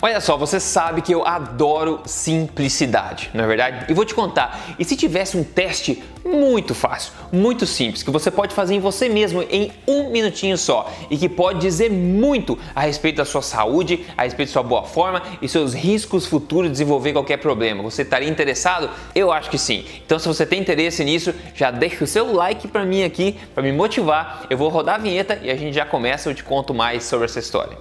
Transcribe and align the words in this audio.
Olha 0.00 0.20
só, 0.20 0.36
você 0.36 0.60
sabe 0.60 1.02
que 1.02 1.12
eu 1.12 1.26
adoro 1.26 2.00
simplicidade, 2.04 3.30
não 3.34 3.44
é 3.44 3.46
verdade? 3.46 3.86
E 3.88 3.94
vou 3.94 4.04
te 4.04 4.14
contar, 4.14 4.74
e 4.78 4.84
se 4.84 4.96
tivesse 4.96 5.36
um 5.36 5.44
teste 5.44 6.02
muito 6.24 6.74
fácil, 6.74 7.12
muito 7.32 7.66
simples, 7.66 8.02
que 8.02 8.10
você 8.10 8.30
pode 8.30 8.54
fazer 8.54 8.74
em 8.74 8.80
você 8.80 9.08
mesmo 9.08 9.42
em 9.42 9.72
um 9.86 10.10
minutinho 10.10 10.56
só 10.56 10.90
e 11.10 11.16
que 11.16 11.28
pode 11.28 11.60
dizer 11.60 11.90
muito 11.90 12.58
a 12.74 12.80
respeito 12.80 13.16
da 13.16 13.24
sua 13.24 13.42
saúde, 13.42 14.06
a 14.16 14.22
respeito 14.22 14.50
da 14.50 14.52
sua 14.52 14.62
boa 14.62 14.84
forma 14.84 15.22
e 15.40 15.48
seus 15.48 15.74
riscos 15.74 16.26
futuros 16.26 16.66
de 16.66 16.72
desenvolver 16.72 17.12
qualquer 17.12 17.38
problema. 17.38 17.82
Você 17.82 18.02
estaria 18.02 18.28
interessado? 18.28 18.90
Eu 19.14 19.32
acho 19.32 19.50
que 19.50 19.58
sim. 19.58 19.84
Então, 20.04 20.18
se 20.18 20.28
você 20.28 20.44
tem 20.44 20.60
interesse 20.60 21.02
nisso, 21.04 21.34
já 21.54 21.70
deixa 21.70 22.04
o 22.04 22.06
seu 22.06 22.32
like 22.32 22.68
para 22.68 22.84
mim 22.84 23.02
aqui, 23.02 23.36
para 23.54 23.62
me 23.62 23.72
motivar. 23.72 24.46
Eu 24.50 24.58
vou 24.58 24.68
rodar 24.68 24.96
a 24.96 24.98
vinheta 24.98 25.38
e 25.42 25.50
a 25.50 25.56
gente 25.56 25.74
já 25.74 25.86
começa, 25.86 26.28
eu 26.28 26.34
te 26.34 26.44
conto 26.44 26.74
mais 26.74 27.04
sobre 27.04 27.24
essa 27.24 27.38
história. 27.38 27.78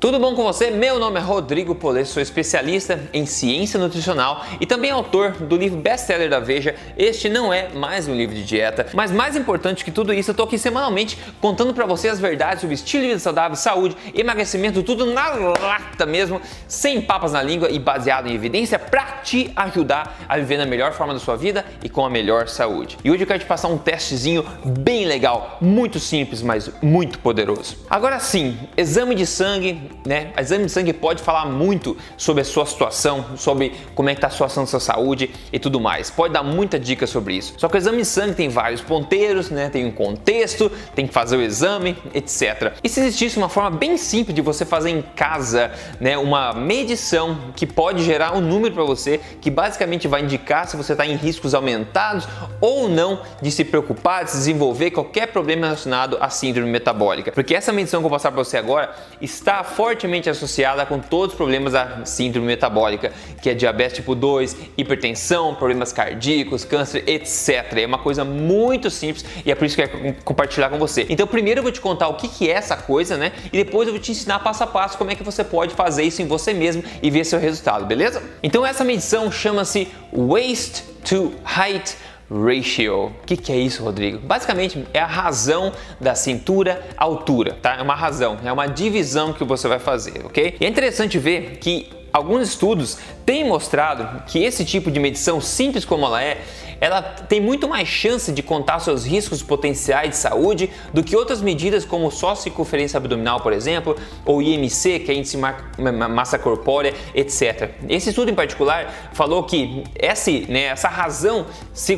Tudo 0.00 0.20
bom 0.20 0.32
com 0.32 0.44
você? 0.44 0.70
Meu 0.70 0.96
nome 0.96 1.18
é 1.18 1.20
Rodrigo 1.20 1.74
Polê, 1.74 2.04
sou 2.04 2.22
especialista 2.22 3.00
em 3.12 3.26
ciência 3.26 3.80
nutricional 3.80 4.44
e 4.60 4.64
também 4.64 4.92
autor 4.92 5.32
do 5.32 5.56
livro 5.56 5.76
best-seller 5.76 6.30
da 6.30 6.38
Veja. 6.38 6.76
Este 6.96 7.28
não 7.28 7.52
é 7.52 7.70
mais 7.70 8.06
um 8.06 8.14
livro 8.14 8.32
de 8.32 8.44
dieta, 8.44 8.86
mas 8.94 9.10
mais 9.10 9.34
importante 9.34 9.84
que 9.84 9.90
tudo 9.90 10.14
isso, 10.14 10.30
eu 10.30 10.36
tô 10.36 10.44
aqui 10.44 10.56
semanalmente 10.56 11.18
contando 11.40 11.74
para 11.74 11.84
você 11.84 12.08
as 12.08 12.20
verdades 12.20 12.60
sobre 12.60 12.76
estilo 12.76 13.02
de 13.02 13.08
vida 13.08 13.18
saudável, 13.18 13.56
saúde, 13.56 13.96
emagrecimento, 14.14 14.84
tudo 14.84 15.04
na 15.04 15.30
lata 15.30 16.06
mesmo, 16.06 16.40
sem 16.68 17.02
papas 17.02 17.32
na 17.32 17.42
língua 17.42 17.68
e 17.68 17.80
baseado 17.80 18.28
em 18.28 18.34
evidência 18.34 18.78
para 18.78 19.02
te 19.24 19.50
ajudar 19.56 20.16
a 20.28 20.36
viver 20.38 20.58
na 20.58 20.66
melhor 20.66 20.92
forma 20.92 21.12
da 21.12 21.18
sua 21.18 21.34
vida 21.34 21.64
e 21.82 21.88
com 21.88 22.06
a 22.06 22.10
melhor 22.10 22.46
saúde. 22.46 22.96
E 23.02 23.10
hoje 23.10 23.24
eu 23.24 23.26
quero 23.26 23.40
te 23.40 23.46
passar 23.46 23.66
um 23.66 23.76
testezinho 23.76 24.46
bem 24.64 25.06
legal, 25.06 25.58
muito 25.60 25.98
simples, 25.98 26.40
mas 26.40 26.70
muito 26.80 27.18
poderoso. 27.18 27.78
Agora 27.90 28.20
sim, 28.20 28.56
exame 28.76 29.16
de 29.16 29.26
sangue 29.26 29.88
né? 30.04 30.32
O 30.36 30.40
exame 30.40 30.66
de 30.66 30.72
sangue 30.72 30.92
pode 30.92 31.22
falar 31.22 31.46
muito 31.46 31.96
sobre 32.16 32.42
a 32.42 32.44
sua 32.44 32.66
situação, 32.66 33.24
sobre 33.36 33.72
como 33.94 34.08
é 34.08 34.14
que 34.14 34.18
está 34.18 34.28
a 34.28 34.30
situação 34.30 34.64
da 34.64 34.70
sua 34.70 34.80
saúde 34.80 35.30
e 35.52 35.58
tudo 35.58 35.80
mais. 35.80 36.10
Pode 36.10 36.32
dar 36.34 36.42
muita 36.42 36.78
dica 36.78 37.06
sobre 37.06 37.34
isso. 37.34 37.54
Só 37.56 37.68
que 37.68 37.76
o 37.76 37.78
exame 37.78 37.98
de 37.98 38.04
sangue 38.04 38.34
tem 38.34 38.48
vários 38.48 38.80
ponteiros, 38.80 39.50
né? 39.50 39.68
Tem 39.68 39.84
um 39.84 39.90
contexto, 39.90 40.70
tem 40.94 41.06
que 41.06 41.12
fazer 41.12 41.36
o 41.36 41.42
exame, 41.42 41.96
etc. 42.14 42.72
E 42.82 42.88
se 42.88 43.00
existisse 43.00 43.36
uma 43.36 43.48
forma 43.48 43.70
bem 43.70 43.96
simples 43.96 44.34
de 44.34 44.40
você 44.40 44.64
fazer 44.64 44.90
em 44.90 45.02
casa, 45.02 45.70
né? 46.00 46.16
Uma 46.16 46.52
medição 46.52 47.38
que 47.54 47.66
pode 47.66 48.02
gerar 48.02 48.36
um 48.36 48.40
número 48.40 48.74
para 48.74 48.84
você 48.84 49.20
que 49.40 49.50
basicamente 49.50 50.08
vai 50.08 50.22
indicar 50.22 50.66
se 50.66 50.76
você 50.76 50.92
está 50.92 51.06
em 51.06 51.16
riscos 51.16 51.54
aumentados 51.54 52.26
ou 52.60 52.88
não 52.88 53.20
de 53.40 53.50
se 53.50 53.64
preocupar, 53.64 54.24
de 54.24 54.30
se 54.30 54.36
desenvolver 54.38 54.90
qualquer 54.90 55.28
problema 55.28 55.66
relacionado 55.66 56.16
à 56.20 56.30
síndrome 56.30 56.70
metabólica. 56.70 57.32
Porque 57.32 57.54
essa 57.54 57.72
medição 57.72 58.00
que 58.00 58.06
eu 58.06 58.10
vou 58.10 58.16
passar 58.16 58.30
para 58.30 58.42
você 58.42 58.56
agora 58.56 58.94
está 59.20 59.62
fortemente 59.78 60.28
associada 60.28 60.84
com 60.84 60.98
todos 60.98 61.34
os 61.34 61.36
problemas 61.36 61.72
da 61.72 62.04
síndrome 62.04 62.48
metabólica, 62.48 63.12
que 63.40 63.48
é 63.48 63.54
diabetes 63.54 63.98
tipo 63.98 64.12
2, 64.12 64.56
hipertensão, 64.76 65.54
problemas 65.54 65.92
cardíacos, 65.92 66.64
câncer, 66.64 67.04
etc. 67.06 67.74
É 67.76 67.86
uma 67.86 67.98
coisa 67.98 68.24
muito 68.24 68.90
simples 68.90 69.24
e 69.46 69.52
é 69.52 69.54
por 69.54 69.66
isso 69.66 69.76
que 69.76 69.82
eu 69.82 69.88
quero 69.88 70.16
compartilhar 70.24 70.68
com 70.68 70.80
você. 70.80 71.06
Então, 71.08 71.28
primeiro 71.28 71.60
eu 71.60 71.62
vou 71.62 71.70
te 71.70 71.80
contar 71.80 72.08
o 72.08 72.14
que 72.14 72.50
é 72.50 72.54
essa 72.54 72.76
coisa, 72.76 73.16
né? 73.16 73.30
E 73.52 73.62
depois 73.62 73.86
eu 73.86 73.94
vou 73.94 74.02
te 74.02 74.10
ensinar 74.10 74.40
passo 74.40 74.64
a 74.64 74.66
passo 74.66 74.98
como 74.98 75.12
é 75.12 75.14
que 75.14 75.22
você 75.22 75.44
pode 75.44 75.72
fazer 75.74 76.02
isso 76.02 76.20
em 76.20 76.26
você 76.26 76.52
mesmo 76.52 76.82
e 77.00 77.08
ver 77.08 77.24
seu 77.24 77.38
resultado, 77.38 77.86
beleza? 77.86 78.20
Então, 78.42 78.66
essa 78.66 78.82
medição 78.82 79.30
chama-se 79.30 79.86
Waist 80.12 80.82
to 81.08 81.34
Height 81.44 81.96
ratio. 82.30 83.06
O 83.06 83.26
que, 83.26 83.36
que, 83.36 83.52
é 83.52 83.56
isso, 83.56 83.82
Rodrigo? 83.82 84.18
Basicamente 84.18 84.86
é 84.92 85.00
a 85.00 85.06
razão 85.06 85.72
da 86.00 86.14
cintura 86.14 86.86
altura, 86.96 87.56
tá? 87.60 87.76
É 87.76 87.82
uma 87.82 87.94
razão, 87.94 88.38
é 88.44 88.52
uma 88.52 88.66
divisão 88.66 89.32
que 89.32 89.44
você 89.44 89.66
vai 89.66 89.78
fazer, 89.78 90.24
ok? 90.24 90.56
E 90.60 90.64
é 90.64 90.68
interessante 90.68 91.18
ver 91.18 91.58
que 91.58 91.88
alguns 92.12 92.48
estudos 92.48 92.98
têm 93.24 93.44
mostrado 93.44 94.22
que 94.26 94.42
esse 94.42 94.64
tipo 94.64 94.90
de 94.90 95.00
medição, 95.00 95.40
simples 95.40 95.84
como 95.84 96.04
ela 96.04 96.22
é, 96.22 96.42
ela 96.80 97.02
tem 97.02 97.40
muito 97.40 97.68
mais 97.68 97.88
chance 97.88 98.30
de 98.32 98.42
contar 98.42 98.78
seus 98.78 99.04
riscos 99.04 99.42
potenciais 99.42 100.10
de 100.10 100.16
saúde 100.16 100.70
do 100.92 101.02
que 101.02 101.16
outras 101.16 101.40
medidas 101.40 101.84
como 101.84 102.10
só 102.10 102.34
circunferência 102.34 102.96
abdominal, 102.96 103.40
por 103.40 103.52
exemplo, 103.52 103.96
ou 104.24 104.40
IMC, 104.40 105.00
que 105.00 105.10
é 105.10 105.14
índice 105.14 105.36
massa 105.36 106.38
corpórea, 106.38 106.94
etc. 107.14 107.70
Esse 107.88 108.10
estudo 108.10 108.30
em 108.30 108.34
particular 108.34 109.10
falou 109.12 109.42
que 109.42 109.84
esse, 109.98 110.46
né, 110.48 110.64
essa 110.64 110.88
razão 110.88 111.46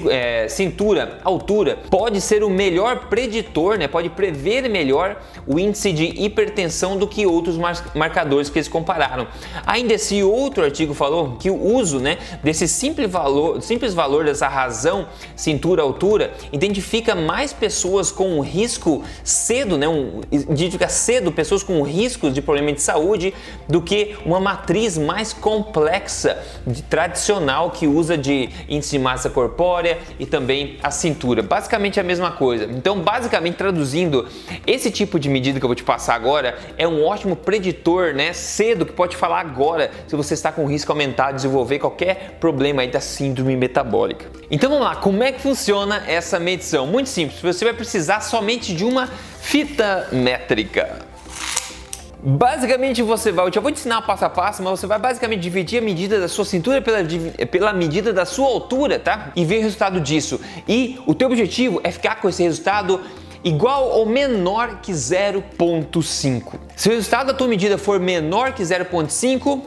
é, 0.08 0.48
cintura, 0.48 1.18
altura, 1.24 1.78
pode 1.90 2.20
ser 2.20 2.42
o 2.42 2.50
melhor 2.50 3.08
preditor, 3.08 3.76
né, 3.76 3.86
pode 3.86 4.08
prever 4.08 4.68
melhor 4.68 5.20
o 5.46 5.58
índice 5.58 5.92
de 5.92 6.04
hipertensão 6.24 6.96
do 6.96 7.06
que 7.06 7.26
outros 7.26 7.58
marcadores 7.94 8.48
que 8.48 8.58
eles 8.58 8.68
compararam. 8.68 9.26
Ainda 9.66 9.94
esse 9.94 10.22
outro 10.22 10.64
artigo 10.64 10.94
falou 10.94 11.36
que 11.36 11.50
o 11.50 11.56
uso 11.56 11.98
né, 11.98 12.18
desse 12.42 12.66
simples 12.66 13.10
valor, 13.10 13.60
simples 13.60 13.92
valor 13.92 14.24
dessa 14.24 14.48
razão 14.48 14.69
razão, 14.70 15.08
cintura, 15.34 15.82
altura, 15.82 16.32
identifica 16.52 17.14
mais 17.14 17.52
pessoas 17.52 18.12
com 18.12 18.40
risco 18.40 19.02
cedo, 19.24 19.76
né? 19.76 19.88
Um, 19.88 20.20
identifica 20.30 20.88
cedo 20.88 21.32
pessoas 21.32 21.64
com 21.64 21.82
riscos 21.82 22.32
de 22.32 22.40
problema 22.40 22.72
de 22.72 22.80
saúde 22.80 23.34
do 23.68 23.82
que 23.82 24.16
uma 24.24 24.38
matriz 24.38 24.96
mais 24.96 25.32
complexa, 25.32 26.38
de, 26.64 26.82
tradicional, 26.82 27.72
que 27.72 27.88
usa 27.88 28.16
de 28.16 28.48
índice 28.68 28.92
de 28.92 28.98
massa 29.00 29.28
corpórea 29.28 29.98
e 30.20 30.24
também 30.24 30.78
a 30.82 30.90
cintura. 30.92 31.42
Basicamente 31.42 31.98
a 31.98 32.04
mesma 32.04 32.30
coisa. 32.30 32.64
Então, 32.64 33.00
basicamente 33.00 33.56
traduzindo, 33.56 34.28
esse 34.66 34.90
tipo 34.90 35.18
de 35.18 35.28
medida 35.28 35.58
que 35.58 35.64
eu 35.64 35.68
vou 35.68 35.74
te 35.74 35.82
passar 35.82 36.14
agora 36.14 36.56
é 36.78 36.86
um 36.86 37.04
ótimo 37.04 37.34
preditor, 37.34 38.14
né? 38.14 38.32
Cedo, 38.32 38.86
que 38.86 38.92
pode 38.92 39.16
falar 39.16 39.40
agora 39.40 39.90
se 40.06 40.14
você 40.14 40.34
está 40.34 40.52
com 40.52 40.64
risco 40.66 40.92
aumentado 40.92 41.30
de 41.30 41.42
desenvolver 41.42 41.80
qualquer 41.80 42.36
problema 42.38 42.82
aí 42.82 42.88
da 42.88 43.00
síndrome 43.00 43.56
metabólica. 43.56 44.26
Então 44.50 44.59
vamos 44.68 44.84
lá, 44.84 44.96
como 44.96 45.22
é 45.22 45.32
que 45.32 45.40
funciona 45.40 46.02
essa 46.06 46.38
medição? 46.38 46.86
Muito 46.86 47.08
simples, 47.08 47.40
você 47.40 47.64
vai 47.64 47.74
precisar 47.74 48.20
somente 48.20 48.74
de 48.74 48.84
uma 48.84 49.08
fita 49.40 50.08
métrica. 50.12 51.08
Basicamente 52.22 53.00
você 53.00 53.32
vai, 53.32 53.46
eu 53.46 53.52
já 53.52 53.60
vou 53.60 53.72
te 53.72 53.78
ensinar 53.78 54.02
passo 54.02 54.26
a 54.26 54.30
passo, 54.30 54.62
mas 54.62 54.78
você 54.78 54.86
vai 54.86 54.98
basicamente 54.98 55.40
dividir 55.40 55.78
a 55.78 55.82
medida 55.82 56.20
da 56.20 56.28
sua 56.28 56.44
cintura 56.44 56.82
pela, 56.82 56.98
pela 57.50 57.72
medida 57.72 58.12
da 58.12 58.26
sua 58.26 58.46
altura, 58.46 58.98
tá? 58.98 59.32
E 59.34 59.44
ver 59.44 59.60
o 59.60 59.62
resultado 59.62 60.00
disso. 60.00 60.38
E 60.68 61.00
o 61.06 61.14
teu 61.14 61.28
objetivo 61.28 61.80
é 61.82 61.90
ficar 61.90 62.16
com 62.16 62.28
esse 62.28 62.42
resultado 62.42 63.00
igual 63.42 63.88
ou 63.88 64.04
menor 64.04 64.80
que 64.82 64.92
0.5. 64.92 66.58
Se 66.76 66.88
o 66.88 66.92
resultado 66.92 67.28
da 67.28 67.34
tua 67.34 67.48
medida 67.48 67.78
for 67.78 67.98
menor 67.98 68.52
que 68.52 68.62
0.5, 68.62 69.62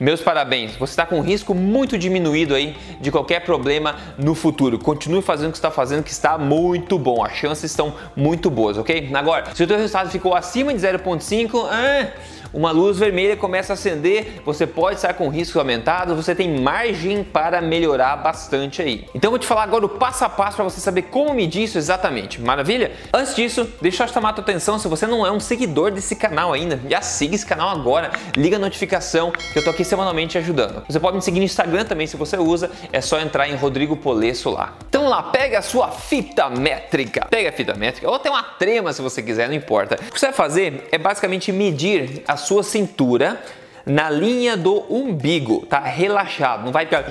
meus 0.00 0.22
parabéns, 0.22 0.76
você 0.76 0.92
está 0.92 1.04
com 1.04 1.18
um 1.18 1.20
risco 1.20 1.54
muito 1.54 1.98
diminuído 1.98 2.54
aí 2.54 2.74
de 2.98 3.10
qualquer 3.10 3.40
problema 3.40 3.96
no 4.16 4.34
futuro. 4.34 4.78
Continue 4.78 5.20
fazendo 5.20 5.50
o 5.50 5.52
que 5.52 5.58
está 5.58 5.70
fazendo, 5.70 6.02
que 6.02 6.10
está 6.10 6.38
muito 6.38 6.98
bom. 6.98 7.22
As 7.22 7.34
chances 7.34 7.70
estão 7.70 7.94
muito 8.16 8.48
boas, 8.50 8.78
ok? 8.78 9.10
Agora, 9.12 9.54
se 9.54 9.62
o 9.62 9.66
teu 9.66 9.76
resultado 9.76 10.08
ficou 10.08 10.34
acima 10.34 10.72
de 10.72 10.80
0.5, 10.80 11.68
ah, 11.70 12.08
uma 12.52 12.70
luz 12.70 12.98
vermelha 12.98 13.36
começa 13.36 13.72
a 13.72 13.74
acender, 13.74 14.40
você 14.44 14.66
pode 14.66 14.96
estar 14.96 15.14
com 15.14 15.28
riscos 15.28 15.56
aumentados, 15.56 16.16
você 16.16 16.34
tem 16.34 16.60
margem 16.60 17.22
para 17.22 17.60
melhorar 17.60 18.16
bastante 18.16 18.82
aí. 18.82 19.06
Então 19.14 19.30
vou 19.30 19.38
te 19.38 19.46
falar 19.46 19.62
agora 19.62 19.86
o 19.86 19.88
passo 19.88 20.24
a 20.24 20.28
passo 20.28 20.56
para 20.56 20.64
você 20.64 20.80
saber 20.80 21.02
como 21.02 21.32
medir 21.34 21.64
isso 21.64 21.78
exatamente. 21.78 22.40
Maravilha? 22.40 22.92
Antes 23.12 23.34
disso, 23.34 23.68
deixa 23.80 24.04
eu 24.04 24.08
chamar 24.08 24.30
a 24.30 24.32
tua 24.32 24.42
atenção, 24.42 24.78
se 24.78 24.88
você 24.88 25.06
não 25.06 25.26
é 25.26 25.30
um 25.30 25.40
seguidor 25.40 25.90
desse 25.90 26.16
canal 26.16 26.52
ainda, 26.52 26.80
já 26.88 27.00
siga 27.00 27.34
esse 27.34 27.46
canal 27.46 27.68
agora, 27.68 28.10
liga 28.36 28.56
a 28.56 28.58
notificação 28.58 29.30
que 29.30 29.58
eu 29.58 29.64
tô 29.64 29.70
aqui 29.70 29.84
semanalmente 29.84 30.36
ajudando. 30.38 30.82
Você 30.88 30.98
pode 30.98 31.16
me 31.16 31.22
seguir 31.22 31.38
no 31.38 31.44
Instagram 31.44 31.84
também 31.84 32.06
se 32.06 32.16
você 32.16 32.36
usa, 32.36 32.70
é 32.92 33.00
só 33.00 33.20
entrar 33.20 33.48
em 33.48 33.54
Rodrigo 33.54 33.96
Polesso 33.96 34.50
lá. 34.50 34.74
Então 35.00 35.08
lá, 35.08 35.22
pega 35.22 35.60
a 35.60 35.62
sua 35.62 35.90
fita 35.90 36.50
métrica, 36.50 37.26
pega 37.30 37.48
a 37.48 37.52
fita 37.52 37.72
métrica, 37.72 38.06
ou 38.06 38.16
até 38.16 38.28
uma 38.28 38.42
trema 38.42 38.92
se 38.92 39.00
você 39.00 39.22
quiser, 39.22 39.48
não 39.48 39.54
importa. 39.54 39.94
O 39.94 40.12
que 40.12 40.20
você 40.20 40.26
vai 40.26 40.34
fazer 40.34 40.88
é 40.92 40.98
basicamente 40.98 41.50
medir 41.50 42.22
a 42.28 42.36
sua 42.36 42.62
cintura 42.62 43.40
na 43.86 44.10
linha 44.10 44.58
do 44.58 44.84
umbigo, 44.94 45.64
tá? 45.64 45.80
Relaxado, 45.80 46.66
não 46.66 46.70
vai 46.70 46.84
ficar. 46.84 47.06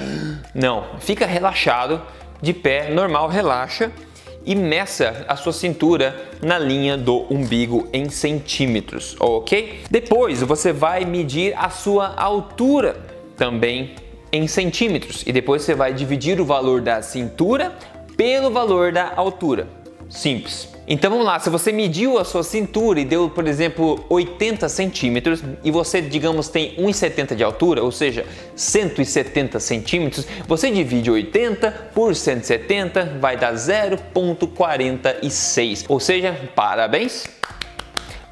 Não, 0.54 0.86
fica 1.00 1.26
relaxado, 1.26 2.00
de 2.40 2.54
pé, 2.54 2.92
normal, 2.92 3.28
relaxa 3.28 3.92
e 4.46 4.54
meça 4.54 5.26
a 5.28 5.36
sua 5.36 5.52
cintura 5.52 6.16
na 6.44 6.60
linha 6.60 6.96
do 6.96 7.26
umbigo 7.34 7.90
em 7.92 8.08
centímetros, 8.08 9.16
ok? 9.20 9.82
Depois 9.90 10.44
você 10.44 10.72
vai 10.72 11.06
medir 11.06 11.56
a 11.58 11.72
sua 11.72 12.14
altura 12.16 12.98
também 13.36 13.96
em 14.32 14.48
centímetros 14.48 15.24
e 15.26 15.32
depois 15.32 15.62
você 15.62 15.76
vai 15.76 15.94
dividir 15.94 16.40
o 16.40 16.46
valor 16.46 16.82
da 16.82 17.02
cintura 17.02 17.74
pelo 18.16 18.52
valor 18.52 18.92
da 18.92 19.14
altura. 19.16 19.68
Simples. 20.10 20.80
Então 20.92 21.12
vamos 21.12 21.26
lá, 21.26 21.40
se 21.40 21.52
você 21.52 21.72
mediu 21.72 22.18
a 22.18 22.26
sua 22.26 22.42
cintura 22.42 23.00
e 23.00 23.06
deu, 23.06 23.30
por 23.30 23.48
exemplo, 23.48 24.04
80 24.10 24.68
centímetros 24.68 25.44
e 25.64 25.70
você, 25.70 26.02
digamos, 26.02 26.48
tem 26.48 26.76
1,70 26.78 27.36
de 27.36 27.44
altura, 27.44 27.84
ou 27.84 27.92
seja, 27.92 28.26
170 28.56 29.60
centímetros, 29.60 30.26
você 30.48 30.72
divide 30.72 31.12
80 31.12 31.92
por 31.94 32.16
170, 32.16 33.20
vai 33.22 33.38
dar 33.38 33.54
0,46. 33.54 35.86
Ou 35.88 36.00
seja, 36.00 36.36
parabéns! 36.56 37.39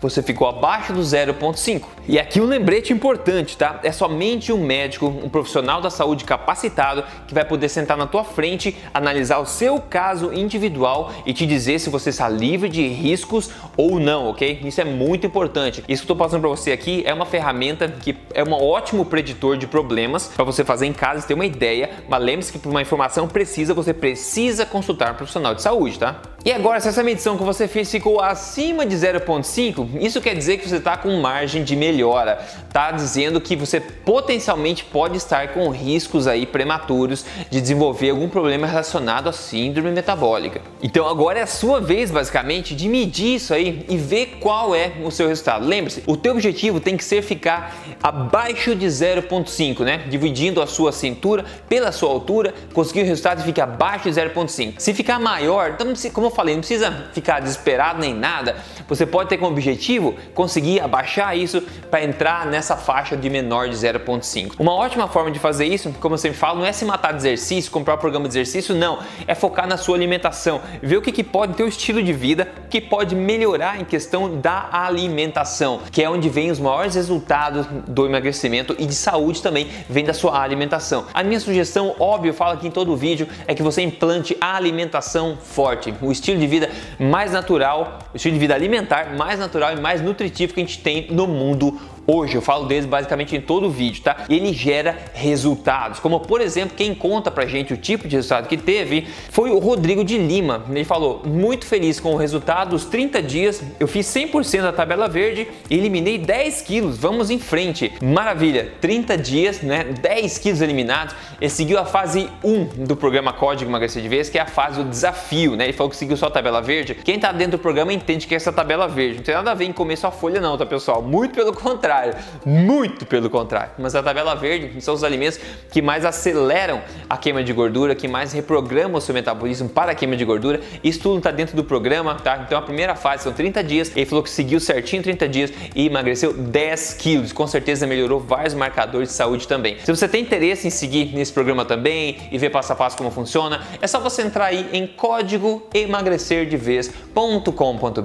Você 0.02 0.22
ficou 0.22 0.48
abaixo 0.48 0.94
do 0.94 1.02
0,5. 1.02 1.84
E 2.08 2.20
aqui 2.20 2.40
um 2.40 2.46
lembrete 2.46 2.94
importante, 2.94 3.58
tá? 3.58 3.80
É 3.84 3.92
somente 3.92 4.54
um 4.54 4.64
médico, 4.64 5.08
um 5.08 5.30
profissional 5.30 5.82
da 5.82 5.90
saúde 5.90 6.24
capacitado 6.24 7.04
que 7.28 7.34
vai 7.34 7.44
poder 7.44 7.70
sentar 7.70 7.98
na 7.98 8.08
tua 8.08 8.24
frente, 8.24 8.78
analisar 8.94 9.40
o 9.40 9.46
seu 9.46 9.80
caso 9.80 10.34
individual 10.34 11.12
e 11.26 11.34
te 11.34 11.46
dizer 11.46 11.80
se 11.80 11.90
você 11.90 12.10
está 12.10 12.30
livre 12.30 12.70
de 12.70 12.88
riscos 12.88 13.50
ou 13.76 14.00
não, 14.00 14.30
ok? 14.30 14.60
Isso 14.64 14.80
é 14.80 14.86
muito 14.86 15.28
importante. 15.28 15.84
Isso 15.88 16.02
que 16.02 16.06
estou 16.06 16.16
passando 16.16 16.42
para 16.42 16.50
você 16.50 16.72
aqui 16.72 17.04
é 17.06 17.14
uma 17.14 17.26
ferramenta 17.26 17.88
que 17.88 18.16
é 18.34 18.44
um 18.44 18.54
ótimo 18.54 19.06
preditor 19.06 19.58
de 19.58 19.68
problemas 19.68 20.28
para 20.28 20.46
você 20.46 20.64
fazer 20.64 20.86
em 20.86 20.94
casa 20.94 21.24
e 21.24 21.28
ter 21.28 21.34
uma 21.34 21.46
ideia, 21.46 21.90
mas 22.08 22.22
lembre-se 22.22 22.52
que 22.52 22.60
por 22.60 22.70
uma 22.70 22.82
informação 22.82 23.28
precisa, 23.28 23.74
você 23.74 23.94
precisa 23.94 24.66
consultar 24.66 25.14
um 25.14 25.16
profissional 25.16 25.54
de 25.54 25.62
saúde, 25.62 26.00
tá? 26.00 26.22
E 26.48 26.52
agora, 26.54 26.80
se 26.80 26.88
essa 26.88 27.04
medição 27.04 27.38
que 27.38 27.44
você 27.44 27.68
fez 27.68 27.92
ficou 27.92 28.22
acima 28.22 28.86
de 28.86 28.96
0,5, 28.96 30.00
isso 30.00 30.22
quer 30.22 30.34
dizer 30.34 30.58
que 30.58 30.70
você 30.70 30.78
está 30.78 30.96
com 30.96 31.20
margem 31.20 31.62
de 31.62 31.76
melhora. 31.76 32.40
Está 32.66 32.90
dizendo 32.90 33.42
que 33.42 33.54
você 33.54 33.82
potencialmente 33.82 34.86
pode 34.86 35.18
estar 35.18 35.50
com 35.50 35.68
riscos 35.68 36.26
aí 36.26 36.46
prematuros 36.46 37.26
de 37.50 37.60
desenvolver 37.60 38.12
algum 38.12 38.30
problema 38.30 38.66
relacionado 38.66 39.28
à 39.28 39.34
síndrome 39.34 39.92
metabólica. 39.92 40.62
Então 40.82 41.06
agora 41.06 41.40
é 41.40 41.42
a 41.42 41.48
sua 41.48 41.82
vez, 41.82 42.12
basicamente, 42.12 42.74
de 42.74 42.88
medir 42.88 43.36
isso 43.36 43.54
aí 43.54 43.86
e 43.90 43.98
ver 43.98 44.38
qual 44.40 44.74
é 44.74 44.94
o 45.04 45.12
seu 45.12 45.28
resultado. 45.28 45.68
Lembre-se, 45.68 46.02
o 46.08 46.16
teu 46.16 46.32
objetivo 46.32 46.80
tem 46.80 46.96
que 46.96 47.04
ser 47.04 47.24
ficar 47.24 47.76
abaixo 48.02 48.74
de 48.74 48.86
0,5, 48.86 49.82
né? 49.82 50.06
Dividindo 50.10 50.62
a 50.62 50.68
sua 50.68 50.94
cintura 50.94 51.44
pela 51.68 51.92
sua 51.92 52.10
altura, 52.10 52.54
conseguir 52.74 53.02
o 53.02 53.06
resultado 53.06 53.42
e 53.42 53.44
ficar 53.44 53.66
abaixo 53.66 54.10
de 54.10 54.16
0,5. 54.18 54.76
Se 54.78 54.94
ficar 54.94 55.20
maior, 55.20 55.72
então, 55.72 55.94
como 56.14 56.37
falei, 56.38 56.54
não 56.54 56.62
precisa 56.62 57.10
ficar 57.14 57.40
desesperado 57.40 58.00
nem 58.00 58.14
nada. 58.14 58.56
Você 58.88 59.06
pode 59.06 59.28
ter 59.28 59.38
como 59.38 59.52
objetivo 59.52 60.16
conseguir 60.34 60.80
abaixar 60.80 61.36
isso 61.36 61.62
para 61.90 62.04
entrar 62.04 62.46
nessa 62.46 62.78
faixa 62.78 63.18
de 63.18 63.30
menor 63.30 63.68
de 63.68 63.76
0.5. 63.76 64.54
Uma 64.60 64.74
ótima 64.74 65.08
forma 65.08 65.32
de 65.32 65.40
fazer 65.40 65.66
isso, 65.66 65.94
como 66.00 66.14
eu 66.14 66.20
sempre 66.20 66.38
falo, 66.38 66.60
não 66.60 66.66
é 66.66 66.72
se 66.72 66.86
matar 66.86 67.12
de 67.12 67.18
exercício, 67.18 67.72
comprar 67.72 67.96
um 67.96 67.98
programa 67.98 68.28
de 68.28 68.34
exercício, 68.34 68.76
não. 68.76 69.00
É 69.26 69.34
focar 69.34 69.68
na 69.68 69.78
sua 69.78 69.96
alimentação, 69.96 70.62
ver 70.82 70.98
o 70.98 71.02
que, 71.02 71.12
que 71.12 71.24
pode 71.24 71.56
ter 71.56 71.64
o 71.64 71.68
estilo 71.68 72.04
de 72.04 72.14
vida, 72.14 72.48
que 72.70 72.80
pode 72.80 73.16
melhorar 73.16 73.82
em 73.82 73.84
questão 73.84 74.40
da 74.40 74.70
alimentação, 74.72 75.82
que 75.92 76.04
é 76.04 76.10
onde 76.10 76.30
vem 76.30 76.52
os 76.52 76.60
maiores 76.60 76.94
resultados 76.94 77.66
do 77.88 78.06
emagrecimento 78.06 78.76
e 78.78 78.86
de 78.86 78.96
saúde 78.96 79.42
também, 79.42 79.68
vem 79.90 80.06
da 80.06 80.14
sua 80.14 80.40
alimentação. 80.40 81.06
A 81.14 81.24
minha 81.24 81.40
sugestão, 81.40 81.96
óbvio, 82.00 82.30
eu 82.30 82.34
falo 82.34 82.52
aqui 82.52 82.68
em 82.68 82.72
todo 82.72 82.94
o 82.94 82.96
vídeo, 82.96 83.28
é 83.48 83.56
que 83.56 83.64
você 83.64 83.82
implante 83.82 84.38
a 84.40 84.56
alimentação 84.56 85.38
forte, 85.42 85.94
o 86.02 86.12
estilo 86.20 86.40
de 86.40 86.48
vida 86.48 86.70
mais 87.00 87.32
natural, 87.32 88.00
o 88.14 88.18
estilo 88.18 88.34
de 88.34 88.40
vida 88.40 88.54
alimentar 88.54 89.16
mais 89.16 89.40
natural 89.40 89.74
e 89.74 89.80
mais 89.80 90.02
nutritivo 90.02 90.54
que 90.54 90.60
a 90.60 90.64
gente 90.64 90.80
tem 90.80 91.08
no 91.12 91.28
mundo 91.28 91.80
hoje. 92.08 92.36
Eu 92.36 92.42
falo 92.42 92.66
deles 92.66 92.86
basicamente 92.86 93.36
em 93.36 93.42
todo 93.42 93.68
o 93.68 93.70
vídeo, 93.70 94.02
tá? 94.02 94.26
E 94.30 94.36
ele 94.36 94.54
gera 94.54 94.98
resultados. 95.14 96.00
Como 96.00 96.22
por 96.22 96.40
exemplo, 96.40 96.76
quem 96.76 96.96
conta 96.96 97.30
pra 97.30 97.46
gente 97.46 97.74
o 97.74 97.78
tipo 97.78 98.08
de 98.08 98.16
resultado 98.16 98.48
que 98.48 98.56
teve 98.56 99.06
foi 99.30 99.52
o 99.52 99.60
Rodrigo 99.60 100.04
de 100.04 100.18
Lima. 100.18 100.64
Ele 100.70 100.86
falou: 100.86 101.22
"Muito 101.26 101.66
feliz 101.66 102.00
com 102.00 102.14
o 102.14 102.16
resultado 102.16 102.70
dos 102.70 102.86
30 102.86 103.22
dias. 103.22 103.62
Eu 103.80 103.88
fiz 103.88 104.08
100% 104.08 104.62
da 104.62 104.72
tabela 104.72 105.10
verde 105.10 105.48
e 105.70 105.78
eliminei 105.78 106.18
10 106.18 106.62
quilos. 106.62 106.98
Vamos 106.98 107.30
em 107.30 107.38
frente. 107.38 107.92
Maravilha. 108.02 108.72
30 108.80 109.18
dias, 109.18 109.62
né? 109.62 109.84
10 109.84 110.38
quilos 110.38 110.62
eliminados. 110.62 111.14
Ele 111.42 111.50
seguiu 111.50 111.78
a 111.78 111.86
fase 111.86 112.30
1 112.44 112.86
do 112.86 112.96
programa 112.96 113.34
Código 113.34 113.70
Emagrecer 113.70 114.02
de 114.02 114.08
Vez, 114.08 114.30
que 114.30 114.38
é 114.38 114.42
a 114.42 114.46
fase 114.46 114.82
do 114.82 114.90
desafio, 114.90 115.56
né? 115.56 115.66
Ele 115.66 115.74
falou 115.74 115.90
que 115.90 115.98
seguiu 115.98 116.16
só 116.16 116.28
a 116.28 116.32
tabela 116.32 116.62
verde. 116.62 116.96
Quem 116.96 117.20
tá 117.20 117.32
dentro 117.32 117.58
do 117.58 117.62
programa 117.62 117.92
entende 117.92 118.26
que 118.26 118.34
é 118.34 118.38
essa 118.38 118.52
tabela 118.52 118.88
verde. 118.88 119.18
Não 119.18 119.24
tem 119.24 119.36
nada 119.36 119.52
a 119.52 119.54
ver 119.54 119.66
em 119.66 119.74
comer 119.74 119.98
só 119.98 120.12
folha 120.12 120.40
não, 120.40 120.58
tá, 120.58 120.66
pessoal? 120.66 121.02
Muito 121.02 121.36
pelo 121.36 121.54
contrário 121.54 121.97
contrário, 121.98 122.16
muito 122.46 123.06
pelo 123.06 123.30
contrário. 123.30 123.72
Mas 123.78 123.96
a 123.96 124.04
tabela 124.04 124.36
verde 124.36 124.82
são 124.82 124.94
os 124.94 125.04
alimentos 125.04 125.40
que 125.72 125.82
mais 125.82 126.06
aceleram 126.06 126.82
a 127.10 127.18
queima 127.18 127.44
de 127.44 127.52
gordura, 127.54 127.96
que 127.96 128.08
mais 128.08 128.32
reprogramam 128.34 128.98
o 128.98 129.02
seu 129.02 129.14
metabolismo 129.14 129.70
para 129.70 129.92
a 129.92 129.96
queima 129.96 130.16
de 130.16 130.24
gordura. 130.24 130.62
Isso 130.84 131.00
tudo 131.00 131.18
está 131.18 131.32
dentro 131.32 131.56
do 131.56 131.64
programa, 131.64 132.16
tá? 132.16 132.44
Então 132.46 132.58
a 132.58 132.62
primeira 132.62 132.96
fase 132.96 133.24
são 133.24 133.34
30 133.34 133.64
dias. 133.64 133.92
Ele 133.96 134.06
falou 134.06 134.24
que 134.24 134.30
seguiu 134.30 134.60
certinho 134.60 135.02
30 135.02 135.28
dias 135.28 135.52
e 135.76 135.88
emagreceu 135.88 136.34
10 136.34 136.94
quilos. 136.94 137.34
Com 137.34 137.48
certeza 137.48 137.88
melhorou 137.88 138.20
vários 138.20 138.54
marcadores 138.54 139.10
de 139.10 139.16
saúde 139.16 139.48
também. 139.48 139.78
Se 139.84 139.94
você 139.94 140.08
tem 140.08 140.22
interesse 140.22 140.68
em 140.68 140.70
seguir 140.70 141.14
nesse 141.14 141.34
programa 141.34 141.66
também 141.66 142.18
e 142.32 142.38
ver 142.38 142.50
passo 142.50 142.74
a 142.74 142.76
passo 142.76 142.98
como 142.98 143.12
funciona, 143.12 143.62
é 143.82 143.88
só 143.88 144.00
você 144.00 144.22
entrar 144.22 144.46
aí 144.46 144.70
em 144.74 144.88
código 144.88 145.68
emagrecerdevez.com.br, 145.74 148.02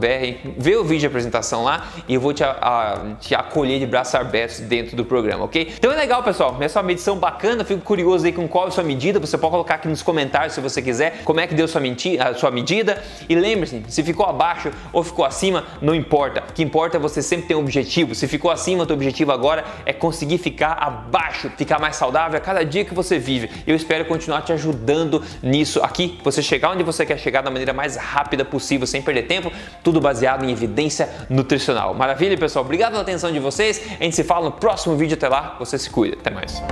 ver 0.57 0.77
o 0.77 0.85
vídeo 0.85 1.01
de 1.01 1.07
apresentação 1.07 1.65
lá 1.65 1.89
e 2.09 2.15
eu 2.15 2.21
vou 2.21 2.33
te, 2.33 2.45
a, 2.45 3.17
te 3.21 3.35
acolher 3.35 3.82
de 3.85 3.91
braços 3.91 4.15
abertos 4.15 4.61
dentro 4.61 4.97
do 4.97 5.05
programa, 5.05 5.45
ok? 5.45 5.73
Então 5.77 5.93
é 5.93 5.97
legal, 5.97 6.23
pessoal. 6.23 6.57
Essa 6.61 6.79
é 6.79 6.81
uma 6.81 6.87
medição 6.87 7.17
bacana. 7.17 7.65
Fico 7.65 7.81
curioso 7.81 8.25
aí 8.27 8.33
com 8.33 8.47
qual 8.49 8.67
é 8.67 8.69
a 8.69 8.71
sua 8.71 8.85
medida. 8.85 9.19
Você 9.21 9.37
pode 9.37 9.51
colocar 9.51 9.77
aqui 9.77 9.89
nos 9.89 10.03
comentários 10.03 10.55
se 10.55 10.61
você 10.61 10.81
quiser 10.81 11.23
como 11.25 11.41
é 11.41 11.47
que 11.47 11.55
deu 11.55 11.69
sua, 11.69 11.81
a 12.21 12.35
sua 12.35 12.51
medida. 12.51 13.03
E 13.29 13.35
lembre-se, 13.35 13.83
se 13.89 14.03
ficou 14.03 14.27
abaixo 14.27 14.71
ou 14.93 15.03
ficou 15.03 15.25
acima, 15.25 15.65
não 15.81 15.95
importa. 15.95 16.43
O 16.49 16.53
que 16.53 16.63
importa 16.63 16.97
é 16.97 17.01
você 17.01 17.23
sempre 17.23 17.47
ter 17.49 17.55
um 17.55 17.61
objetivo. 17.61 18.15
Se 18.15 18.27
ficou 18.27 18.51
acima, 18.51 18.85
o 18.85 18.87
teu 18.87 18.97
objetivo 18.97 19.33
agora 19.33 19.65
é 19.85 19.93
conseguir 19.93 20.39
ficar 20.39 20.73
abaixo, 20.73 21.51
ficar 21.57 21.79
mais 21.79 21.97
saudável 21.97 22.37
a 22.39 22.41
cada 22.41 22.65
dia 22.65 22.85
que 22.85 22.95
você 22.95 23.19
vive. 23.19 23.51
Eu 23.67 23.75
espero 23.75 24.05
continuar 24.05 24.43
te 24.43 24.53
ajudando 24.53 25.23
nisso 25.43 25.83
aqui, 25.83 26.19
você 26.23 26.43
chegar 26.43 26.71
onde 26.71 26.83
você 26.83 27.05
quer 27.05 27.19
chegar 27.19 27.43
da 27.43 27.51
maneira 27.51 27.73
mais 27.73 27.97
rápida 27.97 28.45
possível, 28.45 28.87
sem 28.87 29.03
perder 29.03 29.23
tempo, 29.23 29.53
tudo 29.83 30.01
baseado 30.01 30.45
em 30.45 30.51
evidência 30.51 31.09
nutricional. 31.29 31.95
Maravilha, 31.95 32.37
pessoal? 32.37 32.65
Obrigado 32.65 32.93
pela 32.93 33.03
atenção 33.03 33.33
de 33.33 33.39
vocês. 33.73 34.01
A 34.01 34.05
gente 34.05 34.17
se 34.17 34.25
fala 34.25 34.47
no 34.47 34.53
próximo 34.53 34.97
vídeo. 34.97 35.15
Até 35.15 35.29
lá, 35.29 35.57
você 35.59 35.79
se 35.79 35.91
cuida. 35.91 36.17
Até 36.21 36.31
mais. 36.31 36.63